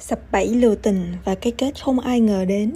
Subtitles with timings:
[0.00, 2.72] sập bẫy lừa tình và cái kết không ai ngờ đến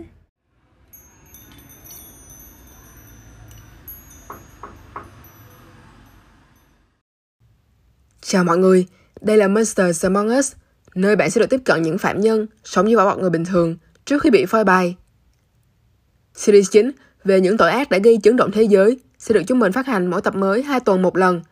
[8.21, 8.87] Chào mọi người,
[9.21, 10.53] đây là Monsters Among Us,
[10.95, 13.45] nơi bạn sẽ được tiếp cận những phạm nhân sống như vỏ bọc người bình
[13.45, 14.97] thường trước khi bị phơi bày.
[16.35, 16.91] Series 9
[17.25, 19.87] về những tội ác đã gây chấn động thế giới sẽ được chúng mình phát
[19.87, 21.43] hành mỗi tập mới hai tuần một lần.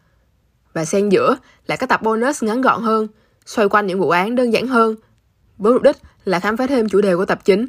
[0.72, 1.36] Và xen giữa
[1.66, 3.08] là các tập bonus ngắn gọn hơn,
[3.46, 4.96] xoay quanh những vụ án đơn giản hơn,
[5.62, 7.66] với mục đích là khám phá thêm chủ đề của tập chính.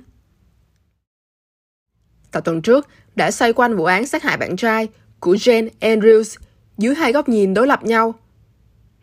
[2.31, 4.87] Tập tuần trước đã xoay quanh vụ án sát hại bạn trai
[5.19, 6.37] của Jane Andrews
[6.77, 8.15] dưới hai góc nhìn đối lập nhau.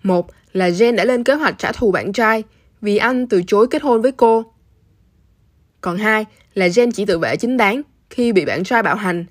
[0.03, 2.45] Một là Jane đã lên kế hoạch trả thù bạn trai
[2.81, 4.53] vì anh từ chối kết hôn với cô.
[5.81, 9.25] Còn hai là Jane chỉ tự vệ chính đáng khi bị bạn trai bạo hành.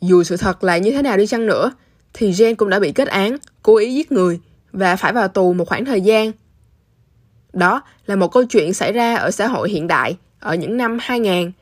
[0.00, 1.72] Dù sự thật là như thế nào đi chăng nữa,
[2.12, 4.40] thì Jane cũng đã bị kết án, cố ý giết người
[4.72, 6.32] và phải vào tù một khoảng thời gian.
[7.52, 10.98] Đó là một câu chuyện xảy ra ở xã hội hiện đại ở những năm
[11.00, 11.52] 2000.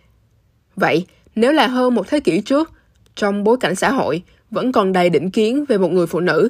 [0.77, 2.73] Vậy, nếu là hơn một thế kỷ trước,
[3.15, 6.49] trong bối cảnh xã hội vẫn còn đầy định kiến về một người phụ nữ,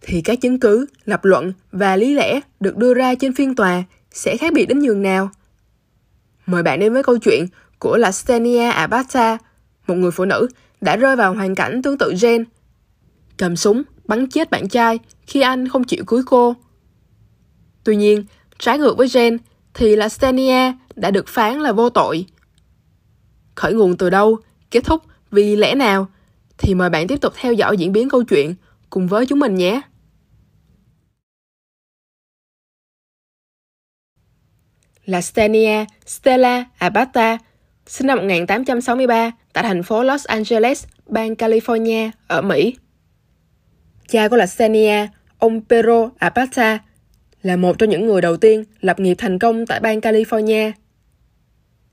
[0.00, 3.82] thì các chứng cứ, lập luận và lý lẽ được đưa ra trên phiên tòa
[4.10, 5.30] sẽ khác biệt đến nhường nào?
[6.46, 7.46] Mời bạn đến với câu chuyện
[7.78, 9.38] của Lastenia Abata,
[9.86, 10.48] một người phụ nữ
[10.80, 12.44] đã rơi vào hoàn cảnh tương tự Jane.
[13.36, 16.54] Cầm súng, bắn chết bạn trai khi anh không chịu cưới cô.
[17.84, 18.24] Tuy nhiên,
[18.58, 19.38] trái ngược với Jane
[19.74, 22.26] thì là Stenia đã được phán là vô tội.
[23.54, 24.38] Khởi nguồn từ đâu,
[24.70, 26.06] kết thúc vì lẽ nào
[26.58, 28.54] thì mời bạn tiếp tục theo dõi diễn biến câu chuyện
[28.90, 29.80] cùng với chúng mình nhé.
[35.06, 37.38] là Stenia Stella Abata
[37.86, 42.76] sinh năm 1863 tại thành phố Los Angeles, bang California ở Mỹ.
[44.08, 45.06] Cha của là Stenia
[45.38, 46.78] ông Pedro Abata,
[47.42, 50.72] là một trong những người đầu tiên lập nghiệp thành công tại bang California.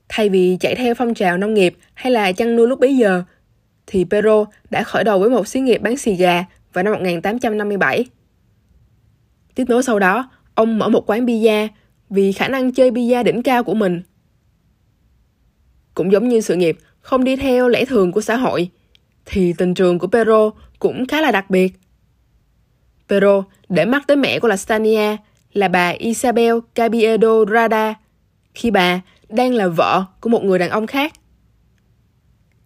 [0.08, 3.22] Thay vì chạy theo phong trào nông nghiệp hay là chăn nuôi lúc bấy giờ,
[3.86, 8.06] thì Pero đã khởi đầu với một xí nghiệp bán xì gà vào năm 1857.
[9.54, 11.68] Tiếp nối sau đó, ông mở một quán pizza
[12.10, 14.02] vì khả năng chơi pizza đỉnh cao của mình.
[15.94, 18.70] Cũng giống như sự nghiệp không đi theo lẽ thường của xã hội,
[19.24, 21.72] thì tình trường của Pero cũng khá là đặc biệt.
[23.08, 25.16] Pero để mắt tới mẹ của Lastania
[25.54, 27.94] là bà Isabel Cabiedo Rada,
[28.54, 31.12] khi bà đang là vợ của một người đàn ông khác.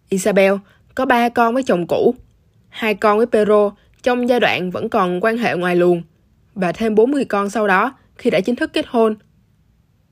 [0.09, 0.53] Isabel
[0.95, 2.15] có ba con với chồng cũ,
[2.69, 3.71] hai con với Pedro
[4.03, 6.01] trong giai đoạn vẫn còn quan hệ ngoài luồng,
[6.55, 9.15] và thêm 40 con sau đó khi đã chính thức kết hôn.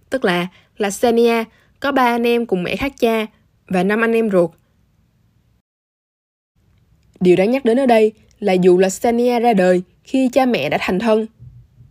[0.10, 1.44] Tức là là Senia
[1.80, 3.26] có ba anh em cùng mẹ khác cha
[3.68, 4.52] và năm anh em ruột.
[7.20, 10.70] Điều đáng nhắc đến ở đây là dù là Senia ra đời khi cha mẹ
[10.70, 11.26] đã thành thân,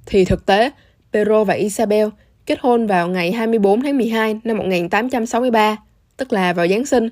[0.06, 0.70] thì thực tế
[1.12, 2.08] Pedro và Isabel
[2.46, 5.76] kết hôn vào ngày 24 tháng 12 năm 1863,
[6.16, 7.08] tức là vào Giáng sinh.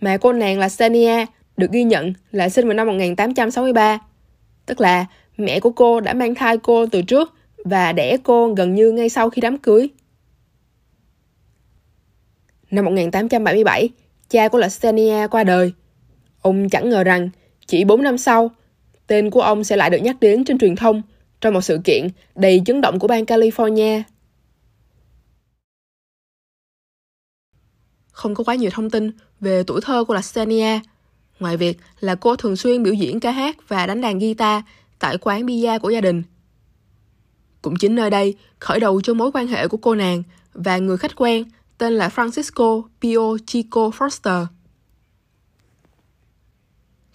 [0.00, 1.26] Mà cô nàng là Senia
[1.56, 3.98] được ghi nhận là sinh vào năm 1863,
[4.66, 8.74] tức là mẹ của cô đã mang thai cô từ trước và đẻ cô gần
[8.74, 9.88] như ngay sau khi đám cưới.
[12.70, 13.88] Năm 1877,
[14.28, 15.72] cha của Lastenia qua đời.
[16.42, 17.30] Ông chẳng ngờ rằng
[17.66, 18.50] chỉ 4 năm sau,
[19.06, 21.02] tên của ông sẽ lại được nhắc đến trên truyền thông
[21.44, 24.02] trong một sự kiện đầy chấn động của bang California.
[28.12, 29.10] Không có quá nhiều thông tin
[29.40, 30.80] về tuổi thơ của Lastenia,
[31.40, 34.62] ngoài việc là cô thường xuyên biểu diễn ca hát và đánh đàn guitar
[34.98, 36.22] tại quán bia của gia đình.
[37.62, 40.22] Cũng chính nơi đây khởi đầu cho mối quan hệ của cô nàng
[40.52, 41.44] và người khách quen
[41.78, 44.46] tên là Francisco Pio Chico Foster.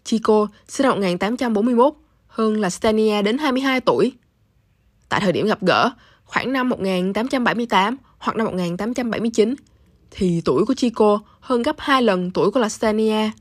[0.03, 1.94] Chico sinh năm 1841,
[2.39, 4.13] hơn là Stania đến 22 tuổi.
[5.09, 5.89] Tại thời điểm gặp gỡ,
[6.23, 9.55] khoảng năm 1878 hoặc năm 1879,
[10.11, 13.31] thì tuổi của Chico hơn gấp 2 lần tuổi của Lastania.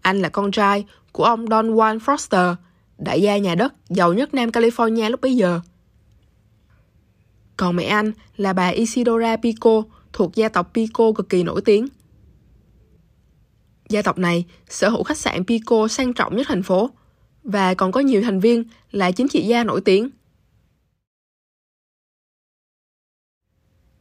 [0.00, 2.54] Anh là con trai của ông Don Juan Foster,
[2.98, 5.60] đại gia nhà đất giàu nhất Nam California lúc bấy giờ.
[7.56, 9.82] Còn mẹ anh là bà Isidora Pico
[10.12, 11.88] thuộc gia tộc Pico cực kỳ nổi tiếng.
[13.88, 16.90] Gia tộc này sở hữu khách sạn Pico sang trọng nhất thành phố
[17.44, 20.10] và còn có nhiều thành viên là chính trị gia nổi tiếng.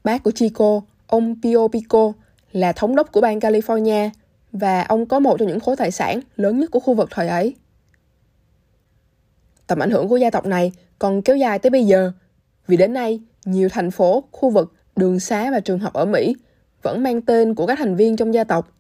[0.04, 2.14] Bác của Chico, ông Pio Pico,
[2.52, 4.10] là thống đốc của bang California
[4.52, 7.28] và ông có một trong những khối tài sản lớn nhất của khu vực thời
[7.28, 7.56] ấy.
[9.68, 12.12] Tầm ảnh hưởng của gia tộc này còn kéo dài tới bây giờ,
[12.68, 16.36] vì đến nay nhiều thành phố, khu vực, đường xá và trường học ở Mỹ
[16.82, 18.72] vẫn mang tên của các thành viên trong gia tộc.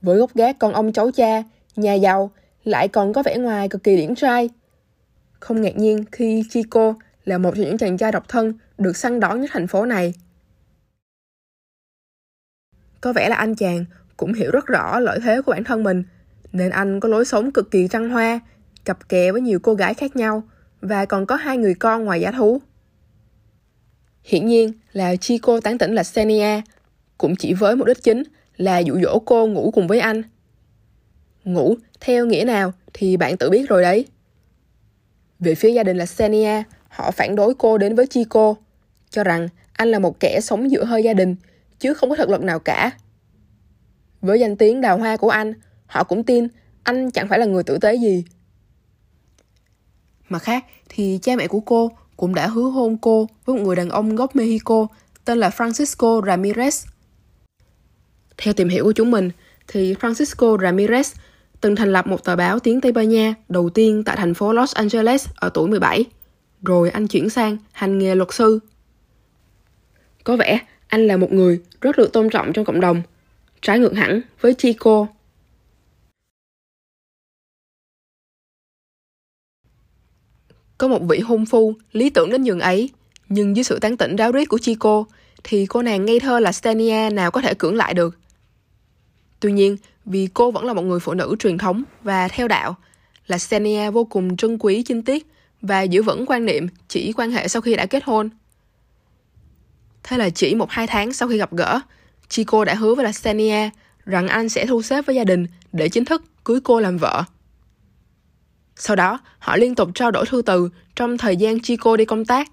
[0.00, 1.42] Với gốc gác con ông cháu cha,
[1.76, 2.30] nhà giàu
[2.64, 4.50] lại còn có vẻ ngoài cực kỳ điển trai.
[5.40, 6.94] Không ngạc nhiên khi Chico
[7.24, 10.14] là một trong những chàng trai độc thân được săn đón nhất thành phố này.
[13.00, 13.84] Có vẻ là anh chàng
[14.16, 16.04] cũng hiểu rất rõ lợi thế của bản thân mình,
[16.52, 18.40] nên anh có lối sống cực kỳ trăng hoa,
[18.84, 20.42] cặp kè với nhiều cô gái khác nhau
[20.80, 22.60] và còn có hai người con ngoài giá thú.
[24.22, 26.60] Hiển nhiên là Chico tán tỉnh là Xenia,
[27.18, 28.22] cũng chỉ với mục đích chính
[28.56, 30.22] là dụ dỗ cô ngủ cùng với anh.
[31.44, 34.06] Ngủ theo nghĩa nào thì bạn tự biết rồi đấy.
[35.40, 38.54] Về phía gia đình là Xenia, họ phản đối cô đến với Chico,
[39.10, 41.36] cho rằng anh là một kẻ sống giữa hơi gia đình,
[41.78, 42.90] chứ không có thực lực nào cả.
[44.20, 45.52] Với danh tiếng đào hoa của anh,
[45.86, 46.48] họ cũng tin
[46.82, 48.24] anh chẳng phải là người tử tế gì.
[50.28, 53.76] Mặt khác thì cha mẹ của cô cũng đã hứa hôn cô với một người
[53.76, 54.86] đàn ông gốc Mexico
[55.24, 56.86] tên là Francisco Ramirez.
[58.38, 59.30] Theo tìm hiểu của chúng mình,
[59.68, 61.14] thì Francisco Ramirez
[61.64, 64.52] từng thành lập một tờ báo tiếng Tây Ban Nha đầu tiên tại thành phố
[64.52, 66.04] Los Angeles ở tuổi 17.
[66.62, 68.58] Rồi anh chuyển sang hành nghề luật sư.
[70.24, 73.02] Có vẻ anh là một người rất được tôn trọng trong cộng đồng,
[73.62, 75.06] trái ngược hẳn với Chico.
[80.78, 82.90] Có một vị hôn phu lý tưởng đến nhường ấy,
[83.28, 85.04] nhưng dưới sự tán tỉnh ráo riết của Chico,
[85.44, 88.18] thì cô nàng ngây thơ là Stenia nào có thể cưỡng lại được.
[89.40, 92.76] Tuy nhiên, vì cô vẫn là một người phụ nữ truyền thống và theo đạo,
[93.26, 95.26] là Senia vô cùng trân quý chinh tiết
[95.60, 98.30] và giữ vững quan niệm chỉ quan hệ sau khi đã kết hôn.
[100.02, 101.80] Thế là chỉ một hai tháng sau khi gặp gỡ,
[102.28, 103.70] Chico đã hứa với Lastenia
[104.06, 107.24] rằng anh sẽ thu xếp với gia đình để chính thức cưới cô làm vợ.
[108.76, 112.24] Sau đó, họ liên tục trao đổi thư từ trong thời gian Chico đi công
[112.24, 112.50] tác.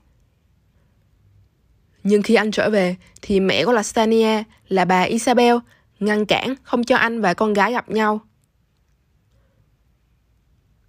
[2.03, 5.55] Nhưng khi anh trở về, thì mẹ của Lastania là bà Isabel
[6.01, 8.19] ngăn cản không cho anh và con gái gặp nhau.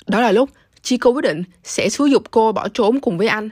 [0.06, 0.50] Đó là lúc
[0.82, 3.48] Chico quyết định sẽ xúi dục cô bỏ trốn cùng với anh.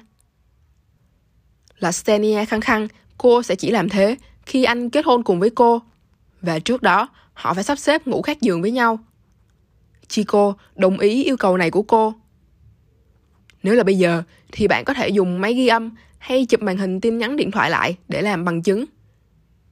[1.78, 4.16] Là Stenia khăng khăng cô sẽ chỉ làm thế
[4.46, 5.82] khi anh kết hôn cùng với cô.
[6.40, 8.98] Và trước đó, họ phải sắp xếp ngủ khác giường với nhau.
[10.08, 12.14] Chico đồng ý yêu cầu này của cô.
[13.62, 14.22] Nếu là bây giờ,
[14.52, 17.50] thì bạn có thể dùng máy ghi âm hay chụp màn hình tin nhắn điện
[17.50, 18.84] thoại lại để làm bằng chứng.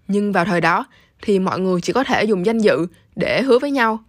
[0.09, 0.87] Nhưng vào thời đó,
[1.23, 2.87] thì mọi người chỉ có thể dùng danh dự
[3.17, 4.05] để hứa với nhau.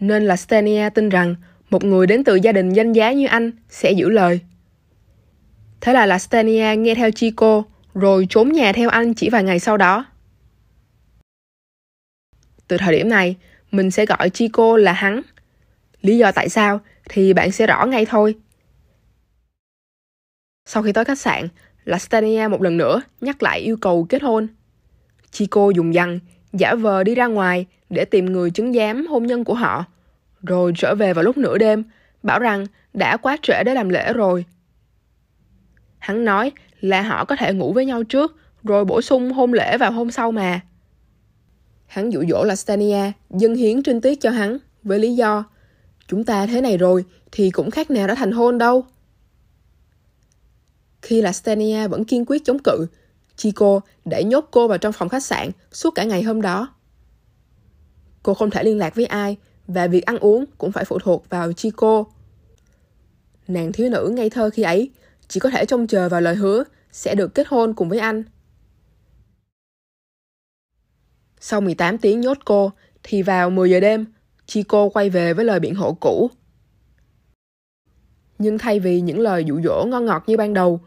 [0.00, 1.34] Nên là Stenia tin rằng
[1.70, 4.40] một người đến từ gia đình danh giá như anh sẽ giữ lời.
[5.82, 7.62] Thế là Lastenia nghe theo Chico
[7.94, 10.04] rồi trốn nhà theo anh chỉ vài ngày sau đó.
[12.68, 13.36] Từ thời điểm này,
[13.70, 15.22] mình sẽ gọi Chico là hắn.
[16.02, 18.34] Lý do tại sao thì bạn sẽ rõ ngay thôi.
[20.66, 21.48] Sau khi tới khách sạn,
[21.84, 24.48] Lastania một lần nữa nhắc lại yêu cầu kết hôn.
[25.32, 26.18] Chico dùng dằn,
[26.52, 29.84] giả vờ đi ra ngoài để tìm người chứng giám hôn nhân của họ,
[30.42, 31.84] rồi trở về vào lúc nửa đêm,
[32.22, 34.44] bảo rằng đã quá trễ để làm lễ rồi.
[35.98, 39.78] Hắn nói là họ có thể ngủ với nhau trước, rồi bổ sung hôn lễ
[39.78, 40.60] vào hôm sau mà.
[41.86, 45.44] Hắn dụ dỗ là Stania dâng hiến trinh tiết cho hắn với lý do
[46.08, 48.84] chúng ta thế này rồi thì cũng khác nào đã thành hôn đâu.
[51.02, 52.86] Khi là Stania vẫn kiên quyết chống cự,
[53.42, 56.74] Chico đã nhốt cô vào trong phòng khách sạn suốt cả ngày hôm đó.
[58.22, 59.36] Cô không thể liên lạc với ai
[59.66, 62.04] và việc ăn uống cũng phải phụ thuộc vào Chico.
[63.48, 64.90] Nàng thiếu nữ ngây thơ khi ấy
[65.28, 68.22] chỉ có thể trông chờ vào lời hứa sẽ được kết hôn cùng với anh.
[71.40, 72.72] Sau 18 tiếng nhốt cô,
[73.02, 74.06] thì vào 10 giờ đêm,
[74.46, 76.30] Chico quay về với lời biện hộ cũ.
[78.38, 80.80] Nhưng thay vì những lời dụ dỗ ngon ngọt như ban đầu,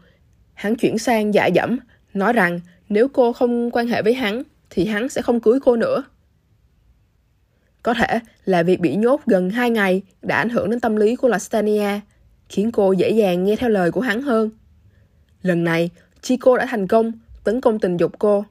[0.54, 1.78] hắn chuyển sang dạ dẫm,
[2.16, 5.76] nói rằng nếu cô không quan hệ với hắn, thì hắn sẽ không cưới cô
[5.76, 6.04] nữa.
[7.82, 11.16] Có thể là việc bị nhốt gần 2 ngày đã ảnh hưởng đến tâm lý
[11.16, 12.00] của Lastania,
[12.48, 14.50] khiến cô dễ dàng nghe theo lời của hắn hơn.
[15.42, 17.12] Lần này, Chico đã thành công
[17.44, 18.44] tấn công tình dục cô.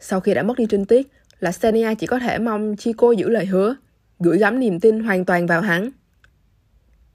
[0.00, 1.08] Sau khi đã mất đi trinh tiết,
[1.40, 3.76] Lastania chỉ có thể mong Chico giữ lời hứa,
[4.18, 5.90] gửi gắm niềm tin hoàn toàn vào hắn.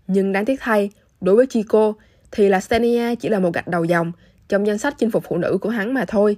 [0.08, 0.90] Nhưng đáng tiếc thay,
[1.22, 1.94] đối với Chico
[2.32, 4.12] thì là Stenia chỉ là một gạch đầu dòng
[4.48, 6.38] trong danh sách chinh phục phụ nữ của hắn mà thôi.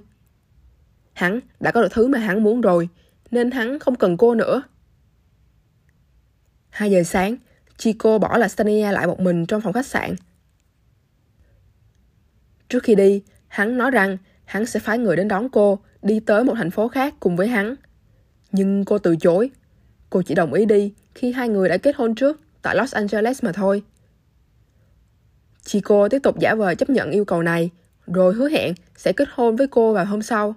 [1.12, 2.88] Hắn đã có được thứ mà hắn muốn rồi,
[3.30, 4.62] nên hắn không cần cô nữa.
[6.70, 7.36] 2 giờ sáng,
[7.76, 10.14] Chico bỏ là Stania lại một mình trong phòng khách sạn.
[12.68, 16.44] Trước khi đi, hắn nói rằng hắn sẽ phái người đến đón cô đi tới
[16.44, 17.74] một thành phố khác cùng với hắn.
[18.52, 19.50] Nhưng cô từ chối.
[20.10, 23.44] Cô chỉ đồng ý đi khi hai người đã kết hôn trước tại Los Angeles
[23.44, 23.82] mà thôi.
[25.70, 27.70] Chico tiếp tục giả vờ chấp nhận yêu cầu này,
[28.06, 30.54] rồi hứa hẹn sẽ kết hôn với cô vào hôm sau.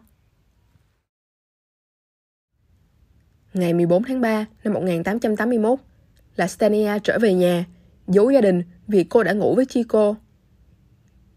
[3.53, 5.79] Ngày 14 tháng 3 năm 1881,
[6.35, 7.65] là Stania trở về nhà,
[8.07, 10.15] giấu gia đình vì cô đã ngủ với Chico.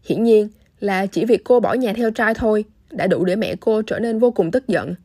[0.03, 3.55] Hiển nhiên là chỉ việc cô bỏ nhà theo trai thôi đã đủ để mẹ
[3.59, 4.95] cô trở nên vô cùng tức giận.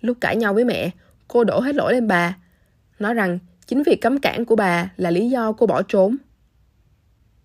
[0.00, 0.90] Lúc cãi nhau với mẹ,
[1.28, 2.36] cô đổ hết lỗi lên bà,
[2.98, 6.16] nói rằng chính việc cấm cản của bà là lý do cô bỏ trốn.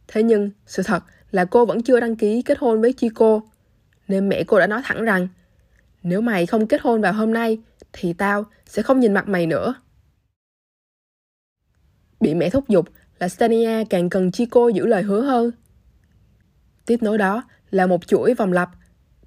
[0.08, 3.42] Thế nhưng, sự thật là cô vẫn chưa đăng ký kết hôn với Chico,
[4.08, 5.28] nên mẹ cô đã nói thẳng rằng
[6.04, 7.58] nếu mày không kết hôn vào hôm nay
[7.94, 9.74] thì tao sẽ không nhìn mặt mày nữa.
[12.20, 15.52] Bị mẹ thúc giục là Stania càng cần Chico giữ lời hứa hơn.
[16.86, 18.70] Tiếp nối đó là một chuỗi vòng lặp,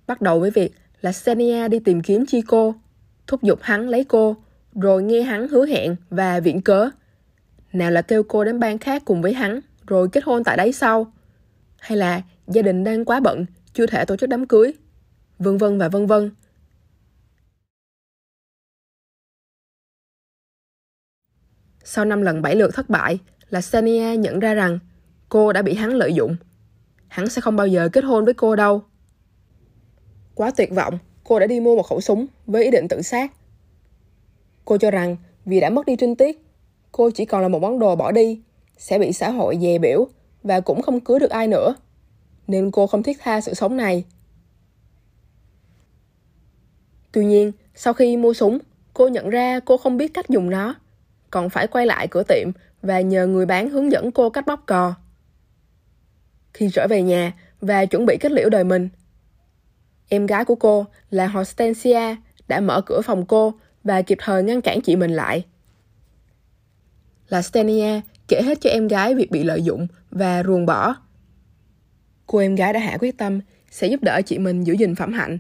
[0.07, 2.73] bắt đầu với việc là Stania đi tìm kiếm Chico,
[3.27, 4.37] thúc giục hắn lấy cô,
[4.75, 6.91] rồi nghe hắn hứa hẹn và viện cớ.
[7.73, 10.73] Nào là kêu cô đến bang khác cùng với hắn, rồi kết hôn tại đấy
[10.73, 11.13] sau.
[11.79, 14.73] Hay là gia đình đang quá bận, chưa thể tổ chức đám cưới.
[15.39, 16.31] Vân vân và vân vân.
[21.85, 23.19] Sau năm lần bảy lượt thất bại,
[23.51, 24.79] là Sania nhận ra rằng
[25.29, 26.37] cô đã bị hắn lợi dụng.
[27.09, 28.83] Hắn sẽ không bao giờ kết hôn với cô đâu.
[30.35, 33.33] Quá tuyệt vọng, cô đã đi mua một khẩu súng với ý định tự sát.
[34.65, 36.47] Cô cho rằng vì đã mất đi trinh tiết,
[36.93, 38.43] cô chỉ còn là một món đồ bỏ đi,
[38.77, 40.09] sẽ bị xã hội dè biểu
[40.43, 41.75] và cũng không cưới được ai nữa.
[42.47, 44.05] Nên cô không thiết tha sự sống này.
[47.13, 48.59] Tuy nhiên, sau khi mua súng,
[48.95, 50.75] cô nhận ra cô không biết cách dùng nó
[51.31, 52.51] còn phải quay lại cửa tiệm
[52.83, 54.95] và nhờ người bán hướng dẫn cô cách bóp cò.
[56.55, 58.89] Khi trở về nhà và chuẩn bị kết liễu đời mình,
[60.09, 62.17] em gái của cô là Hortensia
[62.49, 63.55] đã mở cửa phòng cô
[63.85, 65.45] và kịp thời ngăn cản chị mình lại.
[67.29, 70.97] Là Stenia kể hết cho em gái việc bị lợi dụng và ruồng bỏ.
[72.27, 73.41] Cô em gái đã hạ quyết tâm
[73.71, 75.39] sẽ giúp đỡ chị mình giữ gìn phẩm hạnh.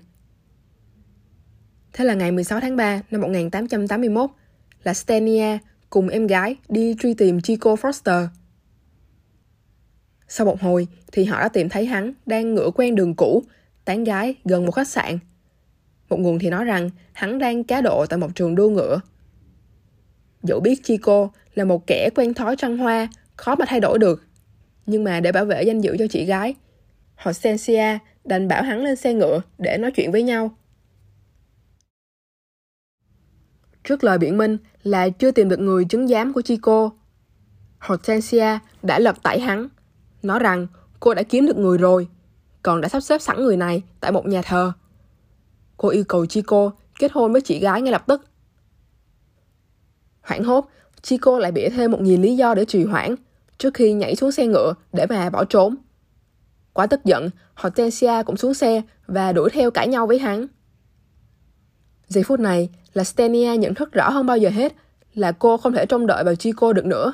[1.92, 4.30] Thế là ngày 16 tháng 3 năm 1881,
[4.84, 5.58] là Stenia
[5.90, 8.26] cùng em gái đi truy tìm Chico Foster.
[10.28, 13.42] Sau một hồi thì họ đã tìm thấy hắn đang ngựa quen đường cũ,
[13.84, 15.18] tán gái gần một khách sạn.
[16.08, 19.00] Một nguồn thì nói rằng hắn đang cá độ tại một trường đua ngựa.
[20.42, 24.22] Dẫu biết Chico là một kẻ quen thói trăng hoa, khó mà thay đổi được.
[24.86, 26.54] Nhưng mà để bảo vệ danh dự cho chị gái,
[27.16, 30.50] Hortensia đành bảo hắn lên xe ngựa để nói chuyện với nhau.
[33.84, 36.90] Trước lời biện minh là chưa tìm được người chứng giám của Chico.
[37.78, 39.68] Hortensia đã lật tẩy hắn,
[40.22, 40.66] nói rằng
[41.00, 42.08] cô đã kiếm được người rồi,
[42.62, 44.72] còn đã sắp xếp sẵn người này tại một nhà thờ.
[45.76, 48.26] Cô yêu cầu Chico kết hôn với chị gái ngay lập tức.
[50.20, 50.68] Hoảng hốt,
[51.06, 53.14] Chico lại bịa thêm một nghìn lý do để trì hoãn
[53.58, 55.76] trước khi nhảy xuống xe ngựa để mà bỏ trốn.
[56.72, 60.46] Quá tức giận, Hortensia cũng xuống xe và đuổi theo cãi nhau với hắn.
[62.08, 64.74] Giây phút này là Stenia nhận thức rõ hơn bao giờ hết
[65.14, 67.12] là cô không thể trông đợi vào Chico được nữa.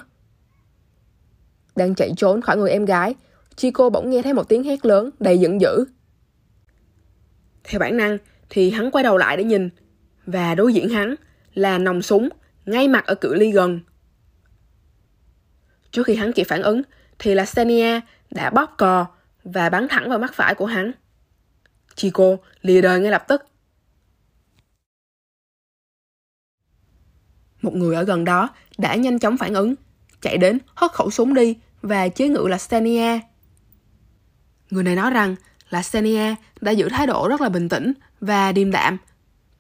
[1.77, 3.15] Đang chạy trốn khỏi người em gái,
[3.57, 5.85] Chico bỗng nghe thấy một tiếng hét lớn đầy giận dữ.
[7.65, 8.19] Theo bản năng
[8.51, 9.71] thì hắn quay đầu lại để nhìn
[10.27, 11.15] và đối diện hắn
[11.55, 12.29] là nòng súng
[12.67, 13.81] ngay mặt ở cự ly gần.
[15.91, 16.83] Trước khi hắn kịp phản ứng
[17.19, 18.01] thì là Stenia
[18.31, 19.07] đã bóp cò
[19.45, 20.93] và bắn thẳng vào mắt phải của hắn.
[21.95, 23.43] Chico lìa đời ngay lập tức
[27.63, 29.75] Một người ở gần đó đã nhanh chóng phản ứng,
[30.21, 33.21] chạy đến hất khẩu súng đi và chế ngự là Stenia.
[34.71, 35.37] Người này nói rằng
[35.71, 38.99] là Stenia đã giữ thái độ rất là bình tĩnh và điềm đạm,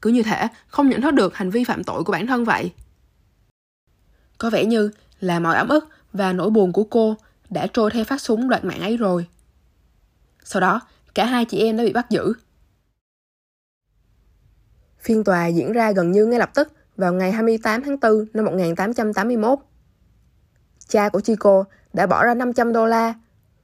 [0.02, 2.72] cứ như thể không nhận thức được hành vi phạm tội của bản thân vậy.
[4.42, 7.16] Có vẻ như là mọi ấm ức và nỗi buồn của cô
[7.50, 9.26] đã trôi theo phát súng đoạt mạng ấy rồi.
[10.44, 10.80] Sau đó,
[11.14, 12.32] cả hai chị em đã bị bắt giữ.
[15.00, 18.44] Phiên tòa diễn ra gần như ngay lập tức vào ngày 28 tháng 4 năm
[18.44, 19.58] 1881.
[20.88, 23.14] Cha của Chico đã bỏ ra 500 đô la,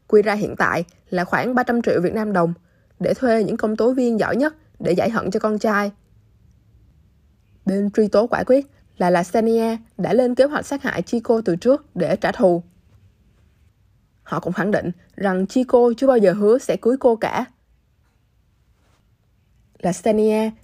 [0.06, 2.54] quy ra hiện tại là khoảng 300 triệu Việt Nam đồng,
[3.00, 5.92] để thuê những công tố viên giỏi nhất để giải hận cho con trai.
[7.66, 8.66] Bên truy tố quả quyết
[8.98, 12.62] là Lasania đã lên kế hoạch sát hại Chico từ trước để trả thù.
[14.22, 17.46] Họ cũng khẳng định rằng Chico chưa bao giờ hứa sẽ cưới cô cả
[19.78, 19.92] là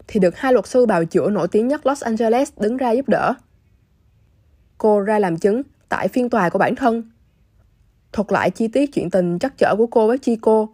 [0.07, 3.09] thì được hai luật sư bào chữa nổi tiếng nhất Los Angeles đứng ra giúp
[3.09, 3.35] đỡ.
[4.79, 7.11] Cô ra làm chứng tại phiên tòa của bản thân.
[8.13, 10.67] Thuật lại chi tiết chuyện tình chắc chở của cô với Chico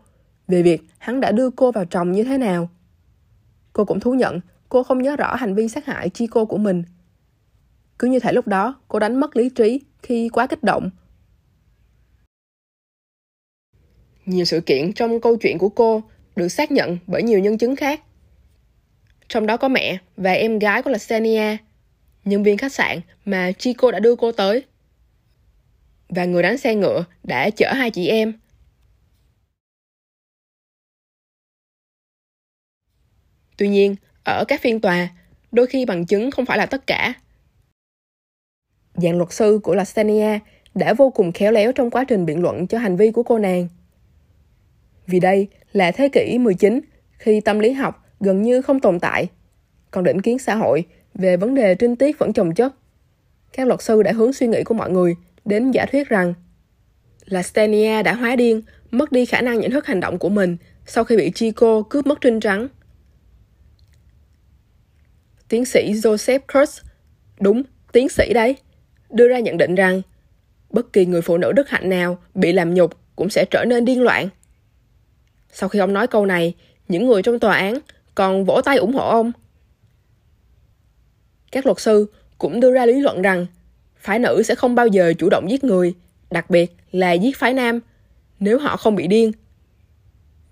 [0.49, 2.69] về việc hắn đã đưa cô vào chồng như thế nào.
[3.73, 6.85] Cô cũng thú nhận cô không nhớ rõ hành vi sát hại Chico của mình.
[8.01, 10.91] Cứ như thể lúc đó cô đánh mất lý trí khi quá kích động.
[14.27, 16.03] Nhiều sự kiện trong câu chuyện của cô
[16.37, 18.01] được xác nhận bởi nhiều nhân chứng khác
[19.29, 21.57] trong đó có mẹ và em gái của Lasenia,
[22.25, 24.63] nhân viên khách sạn mà Chico đã đưa cô tới.
[26.09, 28.33] và người đánh xe ngựa đã chở hai chị em.
[33.57, 35.09] Tuy nhiên, ở các phiên tòa,
[35.53, 37.15] đôi khi bằng chứng không phải là tất cả.
[39.03, 40.39] Dạng luật sư của Lastania,
[40.75, 43.39] đã vô cùng khéo léo trong quá trình biện luận cho hành vi của cô
[43.39, 43.69] nàng.
[45.07, 46.81] Vì đây là thế kỷ 19
[47.13, 49.29] khi tâm lý học gần như không tồn tại,
[49.91, 52.75] còn định kiến xã hội về vấn đề trinh tiết vẫn chồng chất.
[53.53, 56.35] Các luật sư đã hướng suy nghĩ của mọi người đến giả thuyết rằng
[57.25, 61.05] làstenia đã hóa điên, mất đi khả năng nhận thức hành động của mình sau
[61.05, 62.69] khi bị Chico cướp mất trinh trắng.
[65.49, 66.83] Tiến sĩ Joseph Kurtz,
[67.41, 68.57] đúng, tiến sĩ đấy,
[69.11, 70.03] đưa ra nhận định rằng
[70.71, 73.85] bất kỳ người phụ nữ đức hạnh nào bị làm nhục cũng sẽ trở nên
[73.85, 74.29] điên loạn.
[75.53, 76.55] Sau khi ông nói câu này,
[76.89, 77.79] những người trong tòa án
[78.15, 79.33] còn vỗ tay ủng hộ ông.
[81.53, 82.07] Các luật sư
[82.39, 83.47] cũng đưa ra lý luận rằng
[83.97, 85.95] phái nữ sẽ không bao giờ chủ động giết người,
[86.31, 87.81] đặc biệt là giết phái nam,
[88.41, 89.33] nếu họ không bị điên.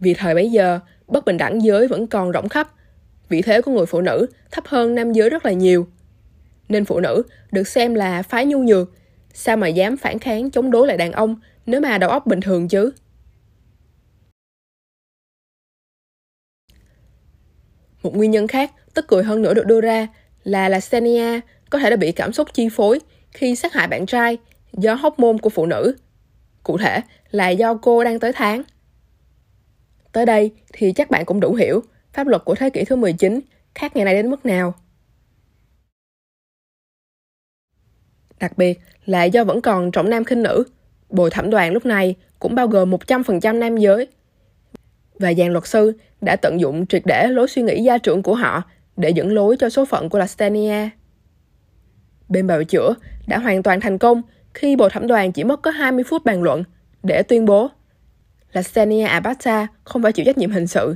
[0.00, 2.73] Vì thời bấy giờ, bất bình đẳng giới vẫn còn rộng khắp,
[3.29, 5.87] vị thế của người phụ nữ thấp hơn nam giới rất là nhiều.
[6.68, 7.22] Nên phụ nữ
[7.52, 8.92] được xem là phái nhu nhược,
[9.32, 12.40] sao mà dám phản kháng chống đối lại đàn ông nếu mà đầu óc bình
[12.40, 12.90] thường chứ?
[18.02, 20.08] Một nguyên nhân khác tức cười hơn nữa được đưa ra
[20.44, 24.38] là Lastenia có thể đã bị cảm xúc chi phối khi sát hại bạn trai
[24.72, 25.96] do hóc môn của phụ nữ.
[26.62, 28.62] Cụ thể là do cô đang tới tháng.
[30.12, 31.82] Tới đây thì chắc bạn cũng đủ hiểu
[32.12, 33.40] pháp luật của thế kỷ thứ 19
[33.75, 34.75] khác ngày nay đến mức nào.
[38.40, 40.64] Đặc biệt là do vẫn còn trọng nam khinh nữ,
[41.11, 44.07] bồi thẩm đoàn lúc này cũng bao gồm 100% nam giới.
[45.18, 48.35] Và dàn luật sư đã tận dụng triệt để lối suy nghĩ gia trưởng của
[48.35, 48.62] họ
[48.97, 50.88] để dẫn lối cho số phận của Lastenia.
[52.28, 52.95] Bên bào chữa
[53.26, 54.23] đã hoàn toàn thành công
[54.54, 56.64] khi bộ thẩm đoàn chỉ mất có 20 phút bàn luận
[57.02, 57.71] để tuyên bố
[58.52, 60.95] Lastenia Abata không phải chịu trách nhiệm hình sự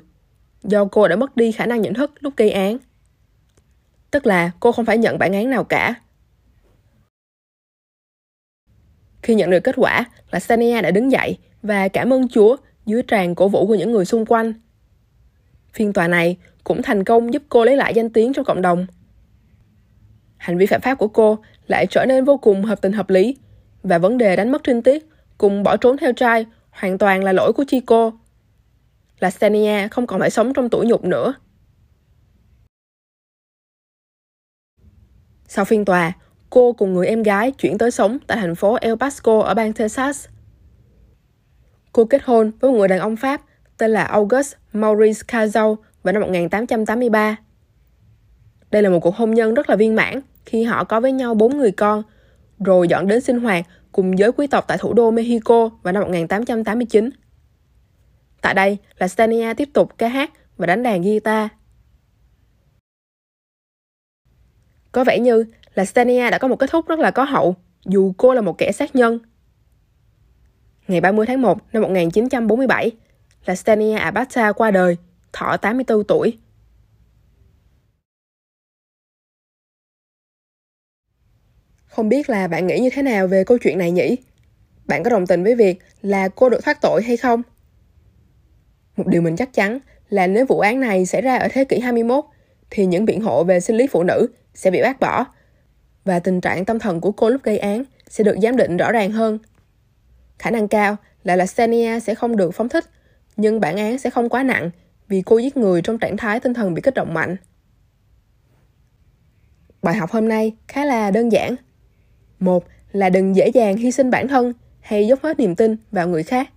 [0.62, 2.78] do cô đã mất đi khả năng nhận thức lúc gây án.
[4.11, 5.94] Tức là cô không phải nhận bản án nào cả.
[9.22, 12.56] Khi nhận được kết quả, Lastenia đã đứng dậy và cảm ơn Chúa
[12.87, 14.52] dưới tràn cổ vũ của những người xung quanh.
[15.72, 18.87] Phiên tòa này cũng thành công giúp cô lấy lại danh tiếng trong cộng đồng.
[20.37, 23.37] Hành vi phạm pháp của cô lại trở nên vô cùng hợp tình hợp lý
[23.82, 25.06] và vấn đề đánh mất trinh tiết
[25.38, 28.11] cùng bỏ trốn theo trai hoàn toàn là lỗi của Chico.
[29.20, 31.35] Là Stenia không còn phải sống trong tủi nhục nữa.
[35.48, 36.12] Sau phiên tòa,
[36.52, 39.72] cô cùng người em gái chuyển tới sống tại thành phố El Paso ở bang
[39.72, 40.26] Texas.
[41.92, 43.40] Cô kết hôn với một người đàn ông Pháp
[43.78, 47.36] tên là August Maurice Cazal vào năm 1883.
[48.70, 51.34] Đây là một cuộc hôn nhân rất là viên mãn khi họ có với nhau
[51.34, 52.02] bốn người con,
[52.58, 56.02] rồi dọn đến sinh hoạt cùng giới quý tộc tại thủ đô Mexico vào năm
[56.02, 57.10] 1889.
[58.40, 61.48] Tại đây là Stania tiếp tục ca hát và đánh đàn guitar.
[64.92, 68.12] Có vẻ như là Stania đã có một kết thúc rất là có hậu, dù
[68.16, 69.18] cô là một kẻ sát nhân.
[70.88, 72.90] Ngày 30 tháng 1 năm 1947,
[73.44, 74.96] là Stania Abata qua đời,
[75.32, 76.38] thọ 84 tuổi.
[81.87, 84.16] Không biết là bạn nghĩ như thế nào về câu chuyện này nhỉ?
[84.87, 87.42] Bạn có đồng tình với việc là cô được thoát tội hay không?
[88.96, 91.78] Một điều mình chắc chắn là nếu vụ án này xảy ra ở thế kỷ
[91.78, 92.24] 21
[92.70, 95.26] thì những biện hộ về sinh lý phụ nữ sẽ bị bác bỏ
[96.04, 98.92] và tình trạng tâm thần của cô lúc gây án sẽ được giám định rõ
[98.92, 99.38] ràng hơn.
[100.38, 102.84] Khả năng cao là là Senia sẽ không được phóng thích,
[103.36, 104.70] nhưng bản án sẽ không quá nặng
[105.08, 107.36] vì cô giết người trong trạng thái tinh thần bị kích động mạnh.
[109.82, 111.56] Bài học hôm nay khá là đơn giản.
[112.38, 116.08] Một là đừng dễ dàng hy sinh bản thân hay dốc hết niềm tin vào
[116.08, 116.50] người khác.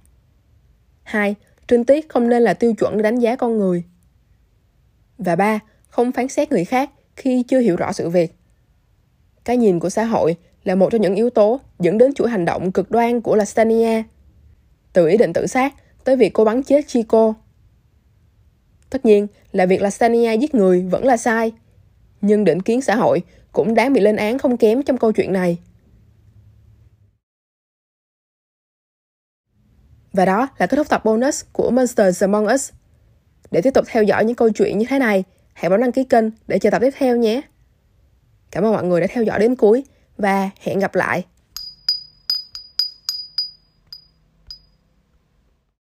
[1.03, 1.36] Hai,
[1.67, 3.84] trinh tiết không nên là tiêu chuẩn để đánh giá con người.
[5.17, 8.36] Và ba, không phán xét người khác khi chưa hiểu rõ sự việc.
[9.45, 12.45] Cái nhìn của xã hội là một trong những yếu tố dẫn đến chuỗi hành
[12.45, 14.03] động cực đoan của Lastania.
[14.93, 17.34] Từ ý định tự sát tới việc cô bắn chết Chico.
[18.89, 21.51] Tất nhiên là việc Lastania giết người vẫn là sai,
[22.21, 25.34] nhưng định kiến xã hội cũng đáng bị lên án không kém trong câu chuyện
[25.34, 25.58] này.
[30.13, 32.71] Và đó là kết thúc tập bonus của Monsters Among Us.
[33.51, 36.03] Để tiếp tục theo dõi những câu chuyện như thế này, hãy bấm đăng ký
[36.03, 37.41] kênh để chờ tập tiếp theo nhé.
[38.56, 39.84] Cảm ơn mọi người đã theo dõi đến cuối
[40.18, 41.26] và hẹn gặp lại.